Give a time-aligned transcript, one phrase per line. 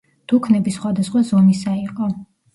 [0.31, 2.11] დუქნები სხვადასხვა ზომისა იყო.